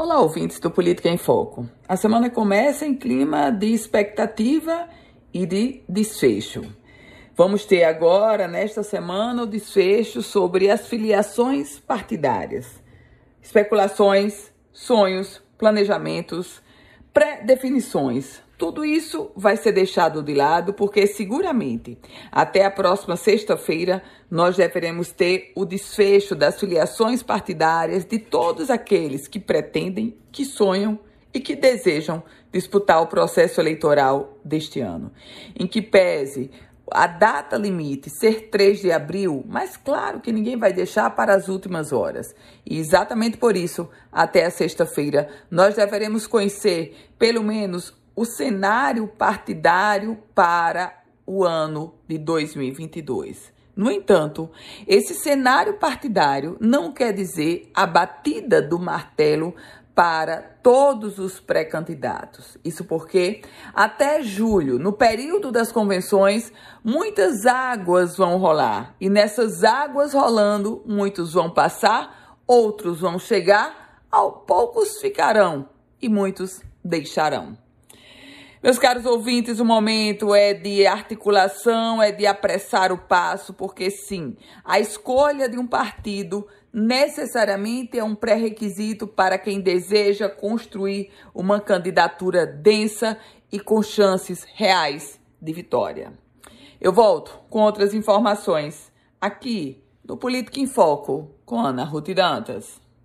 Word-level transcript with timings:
Olá, 0.00 0.20
ouvintes 0.20 0.60
do 0.60 0.70
Política 0.70 1.08
em 1.08 1.16
Foco. 1.16 1.68
A 1.88 1.96
semana 1.96 2.30
começa 2.30 2.86
em 2.86 2.94
clima 2.94 3.50
de 3.50 3.66
expectativa 3.74 4.88
e 5.34 5.44
de 5.44 5.82
desfecho. 5.88 6.62
Vamos 7.36 7.64
ter 7.64 7.82
agora, 7.82 8.46
nesta 8.46 8.84
semana, 8.84 9.42
o 9.42 9.46
desfecho 9.46 10.22
sobre 10.22 10.70
as 10.70 10.86
filiações 10.86 11.80
partidárias. 11.80 12.80
Especulações, 13.42 14.52
sonhos, 14.72 15.42
planejamentos, 15.58 16.62
pré-definições 17.12 18.40
tudo 18.58 18.84
isso 18.84 19.30
vai 19.36 19.56
ser 19.56 19.70
deixado 19.70 20.20
de 20.20 20.34
lado 20.34 20.74
porque 20.74 21.06
seguramente 21.06 21.96
até 22.30 22.64
a 22.64 22.70
próxima 22.70 23.16
sexta-feira 23.16 24.02
nós 24.28 24.56
deveremos 24.56 25.12
ter 25.12 25.52
o 25.54 25.64
desfecho 25.64 26.34
das 26.34 26.58
filiações 26.58 27.22
partidárias 27.22 28.04
de 28.04 28.18
todos 28.18 28.68
aqueles 28.68 29.28
que 29.28 29.38
pretendem, 29.38 30.16
que 30.32 30.44
sonham 30.44 30.98
e 31.32 31.38
que 31.38 31.54
desejam 31.54 32.20
disputar 32.52 33.00
o 33.00 33.06
processo 33.06 33.60
eleitoral 33.60 34.36
deste 34.44 34.80
ano. 34.80 35.12
Em 35.56 35.66
que 35.66 35.80
pese 35.80 36.50
a 36.90 37.06
data 37.06 37.56
limite 37.56 38.10
ser 38.10 38.48
3 38.48 38.80
de 38.80 38.90
abril, 38.90 39.44
mas 39.46 39.76
claro 39.76 40.20
que 40.20 40.32
ninguém 40.32 40.56
vai 40.56 40.72
deixar 40.72 41.10
para 41.10 41.34
as 41.34 41.48
últimas 41.48 41.92
horas. 41.92 42.34
E 42.64 42.78
exatamente 42.78 43.36
por 43.36 43.56
isso, 43.56 43.88
até 44.10 44.44
a 44.44 44.50
sexta-feira, 44.50 45.28
nós 45.50 45.74
deveremos 45.76 46.26
conhecer 46.26 46.96
pelo 47.18 47.42
menos 47.42 47.94
o 48.18 48.24
cenário 48.24 49.06
partidário 49.06 50.18
para 50.34 50.92
o 51.24 51.44
ano 51.44 51.94
de 52.08 52.18
2022. 52.18 53.52
No 53.76 53.92
entanto, 53.92 54.50
esse 54.88 55.14
cenário 55.14 55.74
partidário 55.74 56.56
não 56.60 56.90
quer 56.90 57.12
dizer 57.12 57.70
a 57.72 57.86
batida 57.86 58.60
do 58.60 58.76
martelo 58.76 59.54
para 59.94 60.42
todos 60.60 61.20
os 61.20 61.38
pré-candidatos. 61.38 62.58
Isso 62.64 62.84
porque 62.84 63.42
até 63.72 64.20
julho, 64.20 64.80
no 64.80 64.92
período 64.92 65.52
das 65.52 65.70
convenções, 65.70 66.52
muitas 66.82 67.46
águas 67.46 68.16
vão 68.16 68.36
rolar. 68.36 68.96
E 69.00 69.08
nessas 69.08 69.62
águas 69.62 70.12
rolando, 70.12 70.82
muitos 70.84 71.34
vão 71.34 71.48
passar, 71.48 72.36
outros 72.48 73.00
vão 73.00 73.16
chegar, 73.16 74.02
ao 74.10 74.40
poucos 74.40 74.98
ficarão 75.00 75.68
e 76.02 76.08
muitos 76.08 76.60
deixarão. 76.84 77.67
Meus 78.60 78.76
caros 78.76 79.06
ouvintes, 79.06 79.60
o 79.60 79.64
momento 79.64 80.34
é 80.34 80.52
de 80.52 80.84
articulação, 80.84 82.02
é 82.02 82.10
de 82.10 82.26
apressar 82.26 82.90
o 82.90 82.98
passo, 82.98 83.54
porque 83.54 83.88
sim, 83.88 84.36
a 84.64 84.80
escolha 84.80 85.48
de 85.48 85.56
um 85.56 85.66
partido 85.66 86.44
necessariamente 86.72 87.96
é 87.96 88.02
um 88.02 88.16
pré-requisito 88.16 89.06
para 89.06 89.38
quem 89.38 89.60
deseja 89.60 90.28
construir 90.28 91.10
uma 91.32 91.60
candidatura 91.60 92.44
densa 92.44 93.16
e 93.50 93.60
com 93.60 93.80
chances 93.80 94.44
reais 94.54 95.20
de 95.40 95.52
vitória. 95.52 96.12
Eu 96.80 96.92
volto 96.92 97.38
com 97.48 97.60
outras 97.60 97.94
informações 97.94 98.92
aqui 99.20 99.80
no 100.04 100.16
Política 100.16 100.58
em 100.58 100.66
Foco 100.66 101.30
com 101.46 101.60
Ana 101.60 101.84
Ruth 101.84 102.08
Dantas. 102.08 102.87